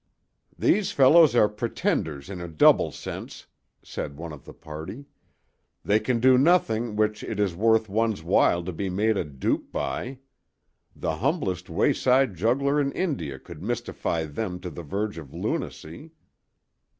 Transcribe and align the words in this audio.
"These 0.57 0.91
fellows 0.91 1.35
are 1.35 1.47
pretenders 1.47 2.31
in 2.31 2.41
a 2.41 2.47
double 2.47 2.91
sense," 2.91 3.45
said 3.83 4.17
one 4.17 4.33
of 4.33 4.45
the 4.45 4.51
party; 4.53 5.05
"they 5.85 5.99
can 5.99 6.19
do 6.19 6.39
nothing 6.39 6.95
which 6.95 7.23
it 7.23 7.39
is 7.39 7.53
worth 7.55 7.87
one's 7.87 8.23
while 8.23 8.63
to 8.63 8.73
be 8.73 8.89
made 8.89 9.15
a 9.15 9.23
dupe 9.23 9.71
by. 9.71 10.17
The 10.95 11.17
humblest 11.17 11.69
wayside 11.69 12.33
juggler 12.33 12.81
in 12.81 12.91
India 12.93 13.37
could 13.37 13.61
mystify 13.61 14.23
them 14.25 14.59
to 14.61 14.71
the 14.71 14.81
verge 14.81 15.19
of 15.19 15.35
lunacy." 15.35 16.09